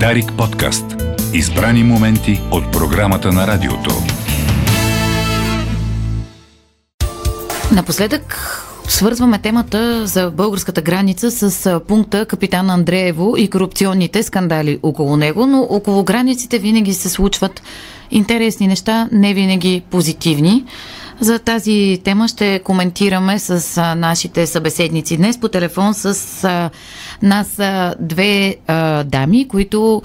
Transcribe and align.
Дарик 0.00 0.32
подкаст. 0.38 0.84
Избрани 1.34 1.84
моменти 1.84 2.40
от 2.50 2.72
програмата 2.72 3.32
на 3.32 3.46
радиото. 3.46 3.90
Напоследък 7.72 8.36
свързваме 8.88 9.38
темата 9.38 10.06
за 10.06 10.30
българската 10.30 10.82
граница 10.82 11.30
с 11.30 11.80
пункта 11.80 12.26
Капитан 12.26 12.70
Андреево 12.70 13.34
и 13.36 13.50
корупционните 13.50 14.22
скандали 14.22 14.78
около 14.82 15.16
него, 15.16 15.46
но 15.46 15.66
около 15.70 16.04
границите 16.04 16.58
винаги 16.58 16.94
се 16.94 17.08
случват 17.08 17.62
интересни 18.10 18.66
неща, 18.66 19.08
не 19.12 19.34
винаги 19.34 19.82
позитивни. 19.90 20.64
За 21.20 21.38
тази 21.38 22.00
тема 22.04 22.28
ще 22.28 22.58
коментираме 22.58 23.38
с 23.38 23.80
нашите 23.96 24.46
събеседници 24.46 25.16
днес 25.16 25.38
по 25.40 25.48
телефон 25.48 25.94
с 25.94 26.70
нас 27.22 27.60
две 28.00 28.56
дами, 29.04 29.48
които 29.48 30.02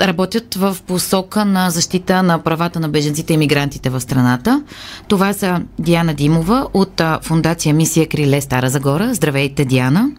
работят 0.00 0.54
в 0.54 0.76
посока 0.86 1.44
на 1.44 1.70
защита 1.70 2.22
на 2.22 2.38
правата 2.38 2.80
на 2.80 2.88
беженците 2.88 3.32
и 3.34 3.36
мигрантите 3.36 3.90
в 3.90 4.00
страната. 4.00 4.62
Това 5.08 5.32
са 5.32 5.60
Диана 5.78 6.14
Димова 6.14 6.66
от 6.74 7.02
Фундация 7.22 7.74
Мисия 7.74 8.08
Криле 8.08 8.40
Стара 8.40 8.70
Загора. 8.70 9.14
Здравейте, 9.14 9.64
Диана. 9.64 10.10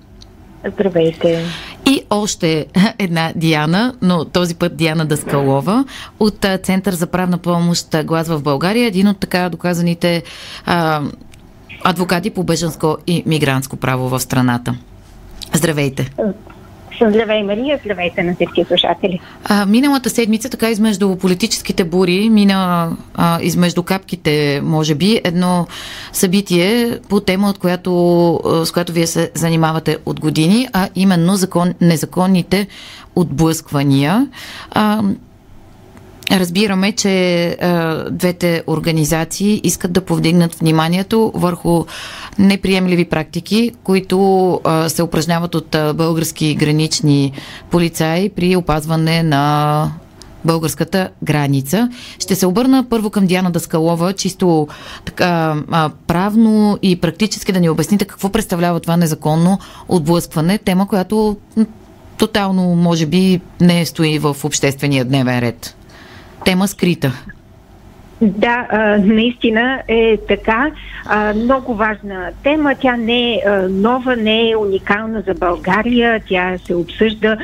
Здравейте. 0.73 1.45
И 1.85 2.01
още 2.09 2.65
една 2.99 3.31
Диана, 3.35 3.93
но 4.01 4.25
този 4.25 4.55
път 4.55 4.77
Диана 4.77 5.05
Даскалова 5.05 5.85
от 6.19 6.45
Център 6.63 6.93
за 6.93 7.07
правна 7.07 7.37
помощ 7.37 8.05
Глас 8.05 8.27
в 8.27 8.41
България, 8.41 8.87
един 8.87 9.07
от 9.07 9.19
така 9.19 9.49
доказаните 9.49 10.23
а, 10.65 11.01
адвокати 11.83 12.29
по 12.29 12.43
беженско 12.43 12.97
и 13.07 13.23
мигрантско 13.25 13.75
право 13.77 14.09
в 14.09 14.19
страната. 14.19 14.75
Здравейте! 15.53 16.11
Здравей, 17.01 17.43
Мария, 17.43 17.79
здравейте 17.83 18.23
на 18.23 18.35
всички 18.35 18.63
слушатели. 18.63 19.19
А, 19.43 19.65
миналата 19.65 20.09
седмица, 20.09 20.49
така 20.49 20.69
измежду 20.69 21.15
политическите 21.15 21.83
бури, 21.83 22.29
мина 22.29 22.89
а, 23.15 23.39
измежду 23.41 23.83
капките, 23.83 24.61
може 24.63 24.95
би, 24.95 25.21
едно 25.23 25.67
събитие 26.13 26.99
по 27.09 27.19
тема, 27.19 27.49
от 27.49 27.57
която, 27.57 27.91
с 28.63 28.71
която 28.71 28.93
вие 28.93 29.07
се 29.07 29.31
занимавате 29.33 29.97
от 30.05 30.19
години, 30.19 30.67
а 30.73 30.89
именно 30.95 31.35
закон, 31.35 31.73
незаконните 31.81 32.67
отблъсквания. 33.15 34.27
А, 34.71 35.01
Разбираме, 36.31 36.91
че 36.91 37.47
а, 37.49 38.05
двете 38.11 38.63
организации 38.67 39.61
искат 39.63 39.91
да 39.93 40.01
повдигнат 40.01 40.55
вниманието 40.55 41.31
върху 41.35 41.85
неприемливи 42.39 43.05
практики, 43.05 43.71
които 43.83 44.53
а, 44.63 44.89
се 44.89 45.03
упражняват 45.03 45.55
от 45.55 45.75
а, 45.75 45.93
български 45.93 46.55
гранични 46.55 47.31
полицаи 47.69 48.29
при 48.29 48.55
опазване 48.55 49.23
на 49.23 49.91
българската 50.45 51.09
граница. 51.23 51.89
Ще 52.19 52.35
се 52.35 52.45
обърна 52.45 52.85
първо 52.89 53.09
към 53.09 53.25
Диана 53.25 53.51
Даскалова, 53.51 54.13
чисто 54.13 54.67
така 55.05 55.55
а, 55.71 55.89
правно 56.07 56.79
и 56.81 57.01
практически 57.01 57.51
да 57.51 57.59
ни 57.59 57.69
обясните 57.69 58.05
какво 58.05 58.29
представлява 58.29 58.79
това 58.79 58.97
незаконно 58.97 59.59
отблъскване, 59.87 60.57
тема, 60.57 60.87
която 60.87 61.37
тотално, 62.17 62.75
може 62.75 63.05
би, 63.05 63.41
не 63.61 63.85
стои 63.85 64.19
в 64.19 64.35
обществения 64.43 65.05
дневен 65.05 65.39
ред 65.39 65.75
тема 66.47 66.67
скрита. 66.67 67.11
Да, 68.21 68.67
наистина 69.03 69.81
е 69.87 70.17
така. 70.27 70.71
Много 71.35 71.73
важна 71.73 72.29
тема. 72.43 72.75
Тя 72.79 72.97
не 72.97 73.33
е 73.33 73.41
нова, 73.69 74.15
не 74.15 74.49
е 74.49 74.55
уникална 74.55 75.23
за 75.27 75.33
България. 75.33 76.21
Тя 76.27 76.57
се 76.57 76.75
обсъжда 76.75 77.37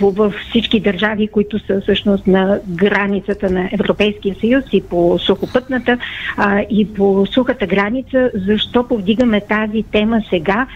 във 0.00 0.34
всички 0.34 0.80
държави, 0.80 1.28
които 1.28 1.58
са 1.58 1.80
всъщност 1.80 2.26
на 2.26 2.58
границата 2.68 3.50
на 3.50 3.68
Европейския 3.72 4.36
съюз 4.40 4.64
и 4.72 4.82
по 4.82 5.18
сухопътната 5.18 5.98
и 6.70 6.94
по 6.94 7.26
сухата 7.26 7.66
граница. 7.66 8.30
Защо 8.34 8.88
повдигаме 8.88 9.40
тази 9.40 9.82
тема 9.82 10.22
сега? 10.30 10.66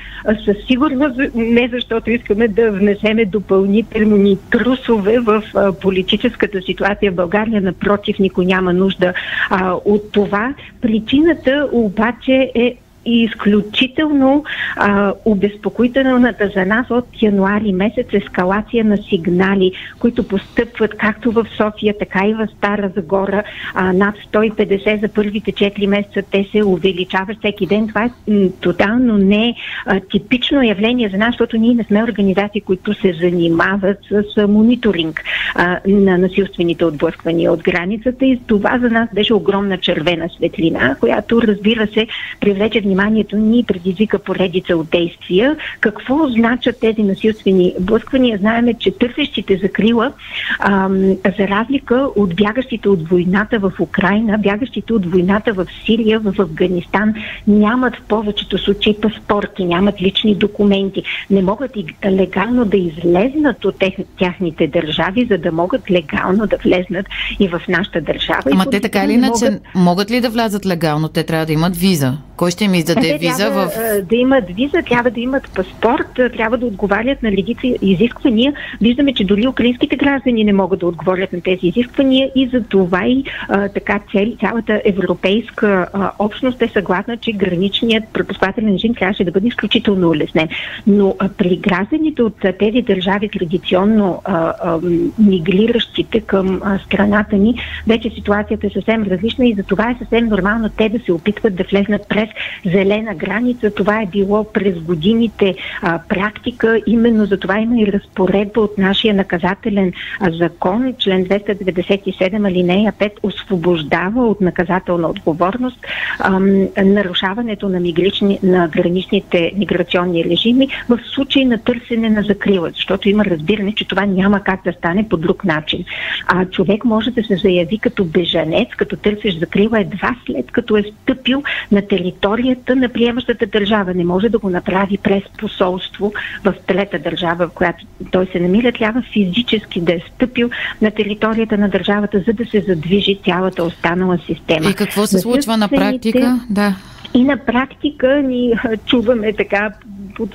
Със 0.45 0.57
сигурност 0.67 1.21
не 1.35 1.69
защото 1.73 2.11
искаме 2.11 2.49
да 2.49 2.71
внесеме 2.73 3.25
допълнителни 3.25 4.39
трусове 4.51 5.19
в 5.19 5.43
политическата 5.81 6.63
ситуация 6.63 7.13
в 7.13 7.15
България. 7.15 7.61
Напротив, 7.61 8.19
никой 8.19 8.47
няма 8.47 8.73
нужда 8.73 8.98
нужда 8.99 9.15
а, 9.51 9.73
от 9.85 10.13
това. 10.13 10.55
Причината 10.81 11.69
обаче 11.73 12.53
е 12.55 12.77
изключително 13.09 14.45
а, 14.77 15.13
обезпокоителната 15.25 16.51
за 16.55 16.67
нас 16.67 16.91
от 16.91 17.07
януари 17.23 17.73
месец 17.73 18.07
ескалация 18.13 18.85
на 18.85 18.97
сигнали, 18.97 19.73
които 19.99 20.29
постъпват 20.29 20.95
както 20.99 21.33
в 21.33 21.47
София, 21.57 21.95
така 21.99 22.27
и 22.27 22.35
в 22.35 22.49
Стара 22.59 22.91
Загора. 22.97 23.43
А, 23.75 23.93
над 23.93 24.15
150 24.33 25.01
за 25.01 25.09
първите 25.09 25.53
4 25.53 25.87
месеца 25.87 26.23
те 26.31 26.49
се 26.53 26.65
увеличават 26.65 27.39
всеки 27.39 27.67
ден. 27.67 27.89
Това 27.89 28.05
е 28.05 28.11
м, 28.31 28.49
тотално 28.61 29.19
не 29.19 29.55
а, 29.87 30.01
типично 30.01 30.63
явление 30.63 31.09
за 31.09 31.17
нас, 31.17 31.29
защото 31.33 31.57
ние 31.57 31.75
не 31.75 31.85
сме 31.85 32.05
организации, 32.05 32.61
които 32.61 32.95
се 32.95 33.13
занимават 33.13 33.99
с 34.11 34.37
а, 34.37 34.47
мониторинг 34.47 35.23
а, 35.55 35.81
на 35.87 36.19
насилствените 36.19 36.85
отблъсквания 36.85 37.53
от 37.53 37.63
границата 37.63 38.25
и 38.27 38.41
това 38.47 38.79
за 38.79 38.91
нас 38.91 39.09
беше 39.15 39.35
огромна 39.35 39.79
червена 39.79 40.29
светлина, 40.37 40.97
която 41.01 41.43
разбира 41.43 41.87
се 41.87 42.07
привлече 42.41 42.81
внимание 42.81 42.98
вниманието 42.99 43.37
ни 43.37 43.65
предизвика 43.65 44.19
поредица 44.19 44.77
от 44.77 44.91
действия. 44.91 45.57
Какво 45.81 46.29
значат 46.29 46.81
тези 46.81 47.03
насилствени 47.03 47.75
блъсквания? 47.81 48.39
Знаеме, 48.39 48.75
че 48.75 48.91
търсещите 48.91 49.57
закрила, 49.63 50.13
ам, 50.61 51.17
за 51.39 51.49
разлика 51.49 52.09
от 52.17 52.37
бягащите 52.37 52.89
от 52.89 53.09
войната 53.09 53.59
в 53.59 53.73
Украина, 53.81 54.39
бягащите 54.39 54.93
от 54.93 55.07
войната 55.07 55.53
в 55.53 55.67
Сирия, 55.85 56.21
в 56.21 56.35
Афганистан, 56.39 57.15
нямат 57.47 57.97
в 57.97 58.03
повечето 58.09 58.59
случаи 58.59 58.97
паспорти, 59.01 59.65
нямат 59.65 60.03
лични 60.03 60.35
документи, 60.35 61.03
не 61.31 61.43
могат 61.43 61.77
и 61.77 61.87
легално 62.05 62.65
да 62.65 62.77
излезнат 62.77 63.65
от 63.65 63.79
тех, 63.79 63.95
тяхните 64.19 64.67
държави, 64.67 65.27
за 65.31 65.39
да 65.39 65.53
могат 65.53 65.91
легално 65.91 66.47
да 66.47 66.57
влезнат 66.65 67.07
и 67.41 67.49
в 67.49 67.63
нашата 67.69 68.01
държава. 68.01 68.43
Ама 68.53 68.71
те 68.71 68.81
така 68.81 69.05
или 69.05 69.13
иначе 69.13 69.45
могат... 69.45 69.63
могат 69.75 70.11
ли 70.11 70.21
да 70.21 70.31
влязат 70.31 70.67
легално? 70.67 71.09
Те 71.09 71.23
трябва 71.25 71.47
да 71.47 71.53
имат 71.53 71.77
виза. 71.77 72.19
Кой 72.37 72.51
ще 72.51 72.65
им 72.65 72.75
издаде 72.75 72.88
те 72.95 73.19
виза 73.19 73.37
трябва, 73.37 73.67
в... 73.67 74.03
да 74.03 74.17
имат 74.17 74.45
виза, 74.51 74.83
трябва 74.83 75.11
да 75.11 75.21
имат 75.21 75.51
паспорт, 75.55 76.11
трябва 76.15 76.59
да 76.59 76.67
отговарят 76.67 77.23
на 77.23 77.31
редици 77.31 77.77
изисквания. 77.83 78.53
Виждаме, 78.81 79.15
че 79.15 79.25
дори 79.25 79.49
украинските 79.49 79.97
граждани 79.97 80.45
не 80.45 80.53
могат 80.53 80.81
да 80.81 80.87
отговорят 80.87 81.33
на 81.33 81.41
тези 81.41 81.67
изисквания 81.67 82.31
и 82.35 82.49
за 82.49 82.63
това 82.63 83.07
и 83.07 83.25
а, 83.49 83.69
така 83.69 84.01
цели, 84.13 84.37
цялата 84.41 84.83
европейска 84.85 85.89
а, 85.93 86.11
общност 86.19 86.63
е 86.63 86.69
съгласна, 86.69 87.17
че 87.17 87.33
граничният 87.33 88.05
пропускателен 88.13 88.75
режим 88.75 88.95
трябваше 88.95 89.25
да 89.25 89.31
бъде 89.31 89.49
изключително 89.49 90.09
улеснен. 90.09 90.49
Но 90.87 91.15
а, 91.19 91.29
при 91.29 91.57
гражданите 91.57 92.23
от 92.23 92.45
а, 92.45 92.53
тези 92.53 92.83
държави, 92.83 93.29
традиционно 93.29 94.23
а, 94.25 94.55
а, 94.63 94.79
мигриращите 95.19 96.21
към 96.21 96.61
а, 96.65 96.79
страната 96.79 97.37
ни, 97.37 97.61
вече 97.87 98.11
ситуацията 98.11 98.67
е 98.67 98.71
съвсем 98.71 99.03
различна 99.03 99.47
и 99.47 99.55
за 99.55 99.63
това 99.63 99.91
е 99.91 99.97
съвсем 99.99 100.27
нормално 100.27 100.69
те 100.69 100.89
да 100.89 100.99
се 100.99 101.13
опитват 101.13 101.55
да 101.55 101.65
влезнат 101.71 102.09
през 102.09 102.29
зелена 102.73 103.15
граница. 103.15 103.71
Това 103.71 104.03
е 104.03 104.07
било 104.07 104.45
през 104.53 104.81
годините 104.81 105.55
а, 105.83 106.01
практика. 106.09 106.81
Именно 106.87 107.27
за 107.27 107.39
това 107.39 107.59
има 107.59 107.81
и 107.81 107.93
разпоредба 107.93 108.61
от 108.61 108.79
нашия 108.79 109.15
наказателен 109.15 109.93
закон, 110.39 110.95
член 110.99 111.25
297 111.27 112.49
алинея 112.49 112.93
5, 112.93 113.11
освобождава 113.23 114.27
от 114.27 114.41
наказателна 114.41 115.09
отговорност 115.09 115.79
а, 116.19 116.41
нарушаването 116.85 117.69
на, 117.69 117.81
мигрични, 117.81 118.39
на 118.43 118.69
граничните 118.69 119.53
миграционни 119.57 120.25
режими 120.25 120.69
в 120.89 120.99
случай 121.15 121.45
на 121.45 121.59
търсене 121.59 122.11
на 122.11 122.23
закрила, 122.23 122.71
защото 122.71 123.09
има 123.09 123.25
разбиране, 123.25 123.75
че 123.75 123.89
това 123.89 124.07
няма 124.07 124.41
как 124.41 124.65
да 124.65 124.73
стане 124.73 125.09
по 125.09 125.17
друг 125.17 125.45
начин. 125.45 125.85
А 126.27 126.45
човек 126.45 126.85
може 126.85 127.11
да 127.11 127.25
се 127.25 127.37
заяви 127.37 127.79
като 127.79 128.05
бежанец, 128.05 128.69
като 128.77 128.97
търсиш 128.97 129.39
закрила 129.39 129.81
едва 129.81 130.17
след 130.27 130.51
като 130.51 130.77
е 130.77 130.83
стъпил 130.83 131.43
на 131.73 131.83
територията 131.83 132.58
на 132.77 132.89
приемащата 132.89 133.47
държава. 133.47 133.95
Не 133.95 134.05
може 134.05 134.29
да 134.29 134.39
го 134.39 134.51
направи 134.51 134.99
през 134.99 135.23
посолство 135.39 136.13
в 136.45 136.55
трета 136.67 136.99
държава, 136.99 137.47
в 137.47 137.51
която 137.51 137.87
той 138.11 138.27
се 138.27 138.41
намира. 138.41 138.73
Трябва 138.73 139.03
физически 139.13 139.81
да 139.81 139.93
е 139.93 140.01
стъпил 140.15 140.51
на 140.83 140.91
територията 140.91 141.59
на 141.59 141.69
държавата, 141.69 142.23
за 142.27 142.33
да 142.33 142.47
се 142.47 142.61
задвижи 142.61 143.19
цялата 143.25 143.65
останала 143.65 144.19
система. 144.27 144.71
И 144.71 144.75
какво 144.75 145.07
се 145.07 145.19
случва 145.19 145.57
на 145.57 145.69
практика? 145.69 146.41
Да. 146.51 146.75
И 147.15 147.25
на 147.25 147.37
практика 147.37 148.23
ни 148.23 148.53
чуваме 148.87 149.33
така 149.33 149.71
по, 150.19 150.29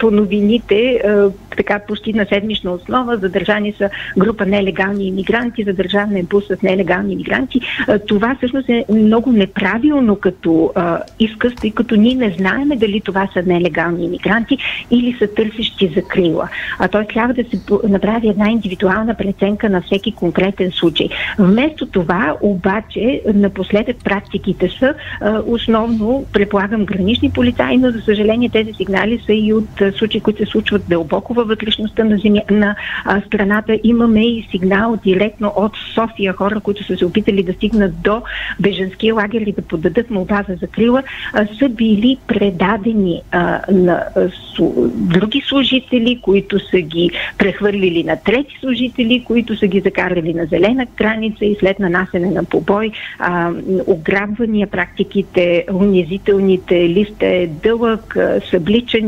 по 0.00 0.10
новините 0.10 1.02
така 1.56 1.80
почти 1.88 2.12
на 2.12 2.26
седмична 2.26 2.72
основа. 2.72 3.16
Задържани 3.16 3.72
са 3.72 3.90
група 4.18 4.46
нелегални 4.46 5.06
иммигранти, 5.06 5.64
задържан 5.64 6.16
е 6.16 6.22
бус 6.22 6.44
с 6.46 6.62
нелегални 6.62 7.12
иммигранти. 7.12 7.60
Това 8.08 8.34
всъщност 8.36 8.68
е 8.68 8.84
много 8.92 9.32
неправилно 9.32 10.16
като 10.16 10.72
изказ, 11.18 11.54
тъй 11.54 11.70
като 11.70 11.96
ние 11.96 12.14
не 12.14 12.34
знаеме 12.38 12.76
дали 12.76 13.00
това 13.00 13.28
са 13.32 13.42
нелегални 13.42 14.04
иммигранти 14.04 14.58
или 14.90 15.16
са 15.18 15.26
търсещи 15.26 15.92
закрила. 15.96 16.48
А 16.78 16.88
той 16.88 17.06
трябва 17.06 17.34
да 17.34 17.44
се 17.44 17.60
направи 17.88 18.28
една 18.28 18.50
индивидуална 18.50 19.14
преценка 19.14 19.70
на 19.70 19.82
всеки 19.82 20.12
конкретен 20.12 20.70
случай. 20.70 21.08
Вместо 21.38 21.86
това, 21.86 22.36
обаче, 22.40 23.22
напоследък 23.34 23.96
практиките 24.04 24.68
са 24.78 24.94
основно, 25.46 26.24
предполагам, 26.32 26.84
гранични 26.84 27.30
полицаи, 27.30 27.76
но 27.76 27.90
за 27.90 28.00
съжаление 28.00 28.48
тези 28.48 28.72
сигнали 28.72 29.21
са 29.26 29.32
и 29.32 29.52
от 29.52 29.96
случаи, 29.96 30.20
които 30.20 30.44
се 30.44 30.50
случват 30.50 30.88
дълбоко 30.88 31.34
във 31.34 31.48
вътрешността 31.48 32.04
на, 32.04 32.18
земя, 32.18 32.40
на 32.50 32.76
а, 33.04 33.20
страната. 33.20 33.78
Имаме 33.84 34.24
и 34.24 34.48
сигнал 34.50 34.98
директно 35.04 35.52
от 35.56 35.72
София, 35.94 36.32
хора, 36.32 36.60
които 36.60 36.84
са 36.84 36.96
се 36.96 37.06
опитали 37.06 37.42
да 37.42 37.52
стигнат 37.52 38.02
до 38.02 38.22
беженски 38.60 39.12
лагер 39.12 39.40
и 39.40 39.52
да 39.52 39.62
подадат 39.62 40.10
молба 40.10 40.44
за 40.48 40.54
закрила, 40.54 41.02
а, 41.32 41.46
са 41.58 41.68
били 41.68 42.18
предадени 42.26 43.22
а, 43.30 43.60
на 43.72 44.04
а, 44.16 44.28
су, 44.56 44.72
други 44.92 45.42
служители, 45.48 46.18
които 46.22 46.58
са 46.58 46.80
ги 46.80 47.10
прехвърлили 47.38 48.04
на 48.04 48.16
трети 48.16 48.58
служители, 48.60 49.24
които 49.24 49.56
са 49.56 49.66
ги 49.66 49.80
закарали 49.80 50.34
на 50.34 50.46
зелена 50.46 50.86
граница 50.96 51.44
и 51.44 51.56
след 51.60 51.78
нанасене 51.78 52.30
на 52.30 52.44
побой, 52.44 52.90
а, 53.18 53.50
ограбвания, 53.86 54.66
практиките, 54.66 55.66
унизителните, 55.72 56.88
листа 56.88 57.26
е 57.26 57.46
дълъг, 57.46 58.16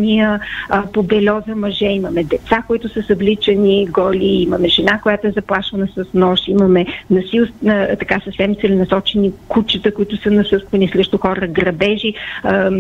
събличания 0.05 0.41
а, 0.69 0.83
по 0.93 1.03
бельо 1.03 1.43
за 1.49 1.57
мъже, 1.57 1.87
имаме 1.87 2.25
деца, 2.25 2.63
които 2.67 2.89
са 2.89 3.03
събличани 3.03 3.87
голи, 3.87 4.25
имаме 4.25 4.69
жена, 4.69 5.01
която 5.03 5.27
е 5.27 5.31
заплашвана 5.31 5.89
с 5.97 6.05
нож, 6.15 6.41
имаме 6.49 6.87
насил, 7.11 7.47
така 7.99 8.21
съвсем 8.25 8.55
целенасочени 8.61 9.33
кучета, 9.49 9.95
които 9.95 10.17
са 10.17 10.31
насъсквани 10.31 10.89
срещу 10.89 11.19
хора, 11.19 11.47
грабежи, 11.47 12.15
а, 12.43 12.71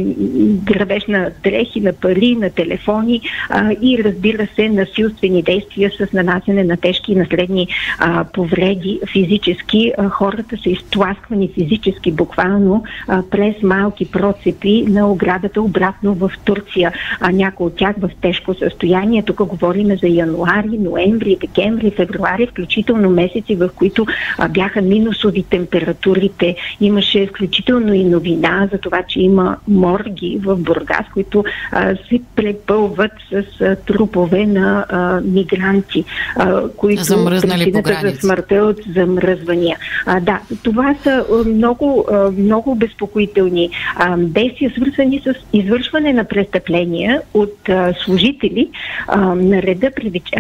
грабеж 0.65 1.06
на 1.09 1.31
дрехи, 1.44 1.81
на 1.81 1.93
пари, 1.93 2.37
на 2.37 2.50
телефони 2.50 3.21
а, 3.50 3.73
и 3.82 4.05
разбира 4.05 4.47
се 4.55 4.69
насилствени 4.69 5.43
действия 5.43 5.91
с 5.91 6.12
нанасене 6.12 6.65
на 6.65 6.77
тежки 6.77 7.12
и 7.12 7.17
наследни 7.17 7.69
а, 7.99 8.25
повреди 8.25 9.00
физически. 9.12 9.93
А, 9.99 10.09
хората 10.09 10.56
са 10.62 10.70
изтласквани 10.70 11.49
физически, 11.55 12.12
буквално 12.12 12.85
а, 13.09 13.23
през 13.31 13.62
малки 13.62 14.11
процепи 14.11 14.85
на 14.88 15.11
оградата 15.11 15.62
обратно 15.62 16.15
в 16.15 16.31
Турция. 16.44 16.93
А 17.21 17.33
някои 17.33 17.67
от 17.67 17.77
тях 17.77 17.97
в 17.99 18.11
тежко 18.21 18.55
състояние. 18.55 19.23
Тук 19.23 19.45
говорим 19.45 19.99
за 19.99 20.07
януари, 20.07 20.79
ноември, 20.79 21.37
декември, 21.41 21.91
февруари, 21.91 22.47
включително 22.47 23.11
месеци, 23.11 23.55
в 23.55 23.71
които 23.77 24.07
а, 24.39 24.49
бяха 24.49 24.83
минусови 24.83 25.43
температурите. 25.43 26.57
Имаше 26.81 27.27
включително 27.27 27.95
и 27.95 28.05
новина 28.05 28.69
за 28.73 28.79
това, 28.79 29.03
че 29.03 29.21
има 29.21 29.57
морги 29.69 30.41
в 30.43 30.57
Бургас, 30.57 31.07
които 31.13 31.45
а, 31.73 31.97
се 31.97 32.21
препълват 32.37 33.13
с 33.31 33.61
а, 33.61 33.77
трупове 33.77 34.47
на 34.47 34.87
а, 34.89 35.21
мигранти, 35.25 36.05
а, 36.37 36.69
които 36.69 37.03
замръзнали 37.03 37.73
по 37.73 37.83
за 37.85 38.17
смъртта 38.21 38.55
от 38.55 38.81
замръзвания. 38.95 39.79
А, 40.07 40.21
да, 40.21 40.41
това 40.63 40.95
са 41.03 41.25
много, 41.47 42.07
много 42.39 42.75
безпокоителни 42.75 43.71
действия, 44.19 44.71
свързани 44.77 45.23
с 45.25 45.35
извършване 45.53 46.13
на 46.13 46.25
престъпления 46.25 46.94
от 47.35 47.69
а, 47.69 47.94
служители 48.05 48.70
а, 49.08 49.20
на 49.20 49.62
реда, 49.62 49.91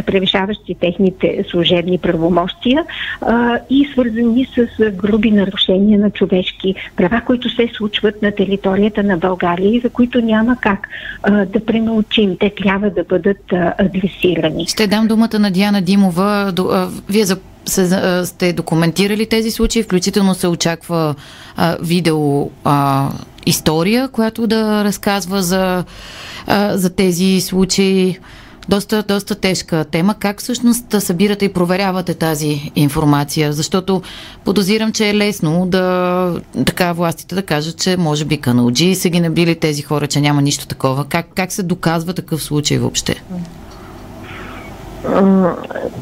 превишаващи 0.06 0.74
техните 0.74 1.44
служебни 1.50 1.98
правомощия 1.98 2.84
а, 3.20 3.58
и 3.70 3.88
свързани 3.92 4.46
с 4.54 4.90
груби 4.90 5.30
нарушения 5.30 5.98
на 5.98 6.10
човешки 6.10 6.74
права, 6.96 7.22
които 7.26 7.50
се 7.50 7.68
случват 7.76 8.22
на 8.22 8.32
територията 8.32 9.02
на 9.02 9.16
България 9.16 9.74
и 9.74 9.80
за 9.80 9.90
които 9.90 10.20
няма 10.20 10.56
как 10.60 10.88
а, 11.22 11.44
да 11.44 11.64
пренаучим. 11.64 12.36
Те 12.40 12.50
трябва 12.50 12.90
да 12.90 13.04
бъдат 13.04 13.52
а, 13.52 13.74
адресирани. 13.78 14.66
Ще 14.66 14.86
дам 14.86 15.06
думата 15.06 15.38
на 15.38 15.50
Диана 15.50 15.82
Димова. 15.82 16.52
Вие 17.08 17.24
за 17.24 17.36
се, 17.66 18.22
сте 18.26 18.52
документирали 18.52 19.26
тези 19.26 19.50
случаи, 19.50 19.82
включително 19.82 20.34
се 20.34 20.48
очаква 20.48 21.14
а, 21.56 21.76
видео 21.80 22.50
а, 22.64 23.08
история, 23.46 24.08
която 24.08 24.46
да 24.46 24.84
разказва 24.84 25.42
за, 25.42 25.84
а, 26.46 26.76
за 26.76 26.90
тези 26.90 27.40
случаи. 27.40 28.18
Доста, 28.68 29.02
доста 29.02 29.34
тежка 29.34 29.84
тема. 29.84 30.14
Как 30.14 30.40
всъщност 30.40 30.84
събирате 30.98 31.44
и 31.44 31.52
проверявате 31.52 32.14
тази 32.14 32.70
информация? 32.76 33.52
Защото 33.52 34.02
подозирам, 34.44 34.92
че 34.92 35.08
е 35.08 35.14
лесно 35.14 35.66
да 35.66 36.40
така 36.66 36.92
властите 36.92 37.34
да 37.34 37.42
кажат, 37.42 37.78
че 37.78 37.96
може 37.96 38.24
би 38.24 38.36
каналджи 38.36 38.94
са 38.94 39.08
ги 39.08 39.20
набили 39.20 39.54
тези 39.54 39.82
хора, 39.82 40.06
че 40.06 40.20
няма 40.20 40.42
нищо 40.42 40.66
такова. 40.66 41.04
Как, 41.04 41.26
как 41.34 41.52
се 41.52 41.62
доказва 41.62 42.12
такъв 42.12 42.42
случай 42.42 42.78
въобще? 42.78 43.22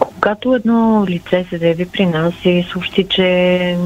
Когато 0.01 0.55
едно 0.55 1.05
лице 1.09 1.47
се 1.51 1.59
заяви 1.59 1.91
при 1.91 2.07
нас 2.07 2.35
и 2.45 2.67
съобщи, 2.73 3.07
че 3.11 3.79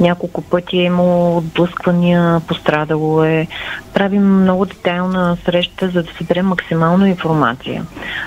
няколко 0.00 0.42
пъти 0.42 0.78
е 0.78 0.84
имало 0.84 1.36
отблъсквания, 1.36 2.40
пострадало 2.40 3.24
е. 3.24 3.46
Правим 3.94 4.40
много 4.40 4.66
детайлна 4.66 5.36
среща, 5.44 5.88
за 5.88 6.02
да 6.02 6.12
съберем 6.12 6.46
максимално 6.46 7.06
информация. 7.06 7.86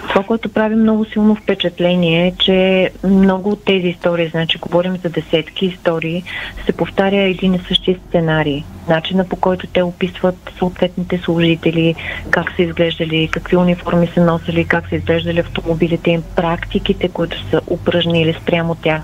Това, 0.10 0.24
което 0.24 0.50
прави 0.50 0.76
много 0.76 1.06
силно 1.06 1.36
впечатление 1.36 2.28
е, 2.28 2.34
че 2.38 2.90
много 3.04 3.50
от 3.50 3.66
тези 3.66 3.88
истории, 3.88 4.28
значи 4.28 4.58
говорим 4.58 4.98
за 4.98 5.10
десетки 5.10 5.66
истории, 5.66 6.24
се 6.66 6.72
повтаря 6.72 7.22
един 7.22 7.54
и 7.54 7.60
същи 7.68 7.98
сценарий. 8.08 8.64
Начина 8.90 9.26
по 9.26 9.36
който 9.36 9.68
те 9.68 9.84
описват 9.84 10.52
съответните 10.58 11.18
служители, 11.18 11.96
как 12.30 12.56
са 12.56 12.62
изглеждали, 12.62 13.28
какви 13.28 13.58
униформи 13.58 14.08
са 14.08 14.26
носили, 14.26 14.66
как 14.66 14.90
са 14.90 14.96
изглеждали 14.96 15.40
автомобилите 15.40 16.12
им, 16.12 16.24
практиките, 16.36 17.10
които 17.10 17.50
са 17.50 17.62
упражнили 17.68 18.38
спрямо 18.42 18.76
тях 18.76 19.02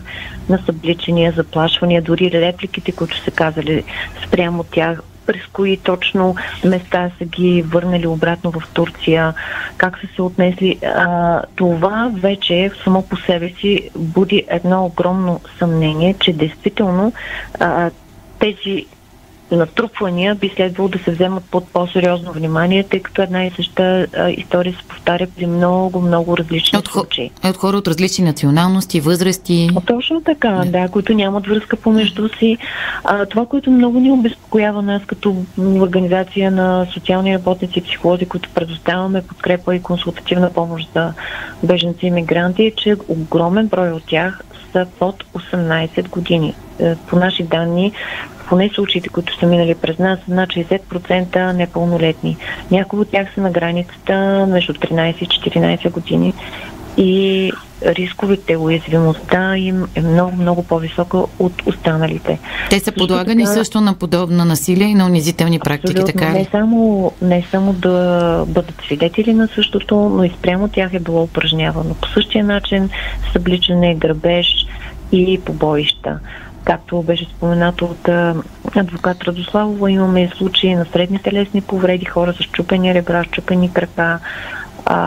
на 0.50 0.60
събличения, 0.66 1.34
заплашвания, 1.38 2.02
дори 2.02 2.32
репликите, 2.32 2.92
които 2.92 3.24
са 3.24 3.32
казали 3.32 3.84
спрямо 4.26 4.64
тях, 4.64 5.02
през 5.28 5.42
кои 5.54 5.78
точно 5.78 6.36
места 6.64 7.12
са 7.18 7.26
ги 7.26 7.62
върнали 7.62 8.08
обратно 8.08 8.52
в 8.52 8.62
Турция, 8.74 9.34
как 9.78 10.00
са 10.00 10.08
се 10.16 10.22
отнесли. 10.22 10.80
А, 10.86 11.42
това 11.56 12.12
вече 12.14 12.72
само 12.84 13.02
по 13.02 13.18
себе 13.18 13.50
си 13.50 13.90
буди 13.96 14.46
едно 14.48 14.86
огромно 14.86 15.42
съмнение, 15.60 16.16
че 16.20 16.34
действително 16.34 17.14
а, 17.60 17.92
тези 18.40 18.86
натрупвания 19.56 20.36
би 20.36 20.52
следвало 20.56 20.90
да 20.90 21.00
се 21.00 21.12
вземат 21.12 21.44
под 21.52 21.68
по-сериозно 21.70 22.32
внимание, 22.32 22.84
тъй 22.84 23.00
като 23.00 23.22
една 23.22 23.46
и 23.46 23.52
съща 23.52 24.08
история 24.38 24.74
се 24.74 24.88
повтаря 24.88 25.28
при 25.38 25.46
много, 25.46 26.02
много 26.02 26.38
различни 26.38 26.80
от, 26.80 26.88
случаи. 26.88 27.32
От 27.46 27.58
хора 27.58 27.78
от 27.78 27.88
различни 27.88 28.26
националности, 28.26 29.00
възрасти. 29.00 29.70
Точно 29.86 30.22
така, 30.22 30.50
да. 30.50 30.72
да, 30.72 30.90
които 30.90 31.14
нямат 31.14 31.48
връзка 31.48 31.76
помежду 31.76 32.30
си. 32.40 32.58
А, 33.04 33.26
това, 33.26 33.46
което 33.46 33.72
много 33.72 34.00
ни 34.00 34.12
обезпокоява 34.12 34.82
нас 34.82 35.02
като 35.08 35.36
организация 35.60 36.52
на 36.52 36.88
социални 36.94 37.36
работници 37.36 37.80
и 37.80 37.82
психолози, 37.82 38.26
които 38.26 38.50
предоставяме 38.50 39.22
подкрепа 39.22 39.76
и 39.76 39.82
консултативна 39.82 40.54
помощ 40.54 40.90
за 40.96 41.14
беженци 41.64 42.08
и 42.08 42.12
мигранти, 42.12 42.66
е, 42.66 42.72
че 42.72 42.96
огромен 43.08 43.68
брой 43.68 43.92
от 43.92 44.04
тях 44.04 44.44
са 44.72 44.88
под 45.00 45.24
18 45.24 46.10
години. 46.10 46.56
Е, 46.80 46.96
по 46.96 47.16
наши 47.16 47.44
данни 47.44 47.92
поне 48.50 48.70
случаите, 48.76 49.10
които 49.10 49.40
са 49.40 49.46
минали 49.46 49.76
през 49.76 50.00
нас, 50.00 50.20
са 50.26 50.34
над 50.34 50.50
60% 50.50 51.52
непълнолетни. 51.52 52.38
Някои 52.72 53.00
от 53.00 53.12
тях 53.12 53.28
са 53.36 53.42
на 53.42 53.52
границата 53.52 54.46
между 54.50 54.74
13 54.74 55.24
и 55.24 55.28
14 55.28 55.92
години 55.92 56.34
и 56.98 57.52
рисковете, 57.86 58.58
уязвимостта 58.58 59.58
им 59.58 59.88
е 59.96 60.02
много, 60.02 60.36
много 60.36 60.64
по-висока 60.64 61.18
от 61.40 61.54
останалите. 61.66 62.40
Те 62.70 62.80
са 62.80 62.92
подлагани 62.92 63.46
също, 63.46 63.54
така, 63.54 63.64
също 63.64 63.82
на 63.82 63.94
подобна 63.94 64.46
насилие 64.46 64.88
и 64.88 64.96
на 64.96 65.06
унизителни 65.06 65.60
практики, 65.60 66.06
така 66.06 66.30
ли? 66.30 66.34
Не 66.34 66.48
само, 66.52 67.12
не 67.22 67.46
само 67.52 67.74
да 67.74 68.46
бъдат 68.48 68.82
свидетели 68.86 69.34
на 69.34 69.48
същото, 69.48 69.96
но 69.96 70.24
и 70.24 70.30
спрямо 70.30 70.68
тях 70.68 70.94
е 70.94 71.00
било 71.00 71.24
упражнявано. 71.24 71.96
По 72.02 72.08
същия 72.08 72.44
начин 72.44 72.90
събличане, 73.34 73.96
грабеж 73.96 74.66
и 75.12 75.42
побоища. 75.46 76.20
Както 76.68 77.04
беше 77.04 77.26
споменато 77.26 77.86
от 77.86 78.10
адвокат 78.76 79.24
Радославова, 79.24 79.92
имаме 79.92 80.30
случаи 80.38 80.76
на 80.76 80.86
средни 80.86 81.20
телесни 81.20 81.62
повреди, 81.62 82.06
хора 82.06 82.34
с 82.34 82.44
чупени 82.44 82.94
ребра, 82.94 83.26
чупени 83.26 83.74
крака, 83.74 84.20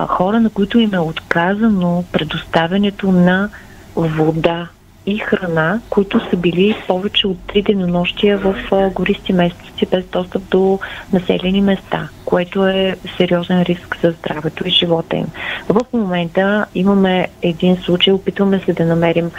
хора, 0.08 0.40
на 0.40 0.50
които 0.50 0.78
им 0.78 0.94
е 0.94 0.98
отказано 0.98 2.04
предоставянето 2.12 3.12
на 3.12 3.50
вода 3.96 4.68
и 5.10 5.18
храна, 5.18 5.80
които 5.90 6.30
са 6.30 6.36
били 6.36 6.76
повече 6.88 7.26
от 7.26 7.38
три 7.46 7.62
денонощия 7.62 8.38
в 8.38 8.54
гористи 8.94 9.32
местности 9.32 9.86
без 9.86 10.04
достъп 10.04 10.42
до 10.50 10.78
населени 11.12 11.60
места, 11.60 12.08
което 12.24 12.66
е 12.66 12.96
сериозен 13.16 13.62
риск 13.62 13.96
за 14.02 14.10
здравето 14.10 14.68
и 14.68 14.70
живота 14.70 15.16
им. 15.16 15.26
В 15.68 15.80
момента 15.92 16.66
имаме 16.74 17.28
един 17.42 17.76
случай, 17.76 18.12
опитваме 18.12 18.60
се 18.60 18.72
да 18.72 18.84
намерим 18.84 19.30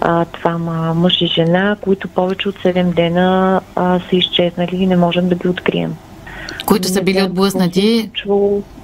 а, 0.00 0.24
това 0.24 0.58
мъж 0.94 1.20
и 1.20 1.26
жена, 1.26 1.76
които 1.80 2.08
повече 2.08 2.48
от 2.48 2.58
7 2.58 2.94
дена 2.94 3.60
а, 3.76 4.00
са 4.10 4.16
изчезнали 4.16 4.76
и 4.76 4.86
не 4.86 4.96
можем 4.96 5.28
да 5.28 5.34
ги 5.34 5.48
открием. 5.48 5.96
Които 6.70 6.88
са 6.88 7.02
били 7.02 7.22
отблъснати? 7.22 8.10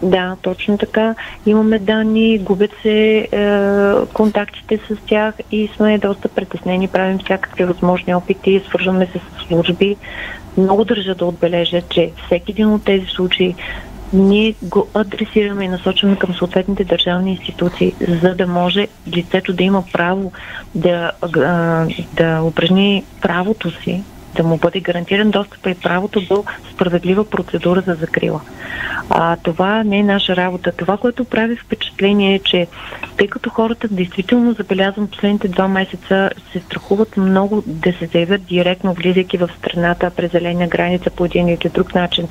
Да, 0.02 0.36
точно 0.42 0.78
така. 0.78 1.14
Имаме 1.46 1.78
данни, 1.78 2.38
губят 2.38 2.70
се 2.82 3.16
е, 3.16 3.28
контактите 4.12 4.78
с 4.88 4.96
тях 5.06 5.34
и 5.52 5.70
сме 5.76 5.98
доста 5.98 6.28
притеснени. 6.28 6.88
Правим 6.88 7.18
всякакви 7.18 7.64
възможни 7.64 8.14
опити, 8.14 8.62
свързваме 8.68 9.06
се 9.06 9.18
с 9.18 9.46
служби. 9.46 9.96
Много 10.56 10.84
държа 10.84 11.14
да 11.14 11.24
отбележа, 11.24 11.82
че 11.82 12.10
всеки 12.26 12.52
един 12.52 12.68
от 12.68 12.84
тези 12.84 13.06
случаи 13.06 13.54
ние 14.12 14.54
го 14.62 14.88
адресираме 14.94 15.64
и 15.64 15.68
насочваме 15.68 16.16
към 16.16 16.34
съответните 16.34 16.84
държавни 16.84 17.30
институции, 17.30 17.94
за 18.22 18.34
да 18.34 18.46
може 18.46 18.88
лицето 19.16 19.52
да 19.52 19.64
има 19.64 19.84
право 19.92 20.32
да, 20.74 21.12
да 22.16 22.42
упражни 22.42 23.04
правото 23.22 23.70
си 23.82 24.02
да 24.36 24.42
му 24.42 24.56
бъде 24.56 24.80
гарантиран 24.80 25.30
достъп 25.30 25.66
и 25.66 25.74
правото 25.74 26.20
до 26.20 26.44
справедлива 26.72 27.30
процедура 27.30 27.80
за 27.80 27.94
закрила. 27.94 28.40
А, 29.10 29.36
това 29.36 29.84
не 29.84 29.98
е 29.98 30.02
наша 30.02 30.36
работа. 30.36 30.72
Това, 30.72 30.96
което 30.96 31.24
прави 31.24 31.56
впечатление 31.56 32.34
е, 32.34 32.38
че 32.38 32.66
тъй 33.16 33.26
като 33.26 33.50
хората 33.50 33.88
действително 33.88 34.52
забелязвам 34.52 35.06
последните 35.06 35.48
два 35.48 35.68
месеца 35.68 36.30
се 36.52 36.60
страхуват 36.60 37.16
много 37.16 37.62
да 37.66 37.92
се 37.92 38.06
заявят 38.06 38.44
директно, 38.44 38.94
влизайки 38.94 39.38
в 39.38 39.50
страната 39.58 40.10
през 40.10 40.32
зелена 40.32 40.66
граница 40.66 41.10
по 41.10 41.24
един 41.24 41.48
или 41.48 41.70
друг 41.74 41.94
начин 41.94 42.28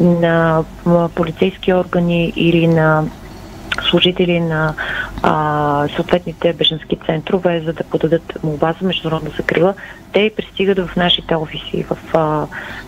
на 0.00 0.64
полицейски 1.14 1.72
органи 1.72 2.32
или 2.36 2.66
на 2.66 3.04
служители 3.82 4.40
на 4.40 4.74
а, 5.22 5.88
съответните 5.96 6.52
беженски 6.52 6.98
центрове, 7.06 7.62
за 7.66 7.72
да 7.72 7.84
подадат 7.84 8.38
молба 8.42 8.74
за 8.80 8.86
международна 8.86 9.30
закрила, 9.36 9.74
те 10.12 10.30
пристигат 10.36 10.78
в 10.78 10.96
нашите 10.96 11.36
офиси, 11.36 11.82
в 11.82 12.16
а, 12.16 12.46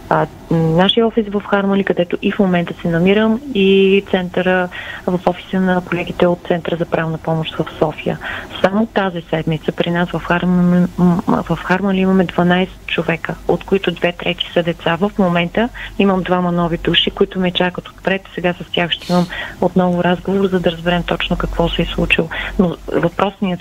а, 0.08 0.26
нашия 0.50 1.06
офис 1.06 1.26
в 1.28 1.42
Хармали, 1.50 1.84
където 1.84 2.18
и 2.22 2.32
в 2.32 2.38
момента 2.38 2.74
се 2.82 2.88
намирам, 2.88 3.40
и 3.54 4.04
центъра 4.10 4.68
в 5.06 5.20
офиса 5.26 5.60
на 5.60 5.82
колегите 5.84 6.26
от 6.26 6.38
Центъра 6.48 6.76
за 6.76 6.84
правна 6.84 7.18
помощ 7.18 7.54
в 7.54 7.66
София. 7.78 8.18
Само 8.60 8.86
тази 8.86 9.20
седмица 9.20 9.72
при 9.72 9.90
нас 9.90 10.10
в 10.10 10.22
Хармали, 10.24 10.86
в 11.28 11.58
Хармали 11.64 11.98
имаме 11.98 12.26
12 12.26 12.68
човека, 12.86 13.34
от 13.48 13.64
които 13.64 13.90
две 13.90 14.12
трети 14.12 14.50
са 14.52 14.62
деца. 14.62 14.96
В 14.96 15.10
момента 15.18 15.68
имам 15.98 16.22
двама 16.22 16.52
нови 16.52 16.78
души, 16.78 17.10
които 17.10 17.40
ме 17.40 17.50
чакат 17.50 17.88
отпред. 17.88 18.22
Сега 18.34 18.54
с 18.54 18.72
тях 18.72 18.90
ще 18.90 19.12
имам 19.12 19.26
отново 19.60 20.04
разговор, 20.04 20.46
за 20.46 20.60
да 20.60 20.70
разберем 20.80 21.02
точно 21.02 21.36
какво 21.36 21.68
се 21.68 21.82
е 21.82 21.86
случило. 21.86 22.28
Но 22.58 22.76
въпросният, 22.92 23.60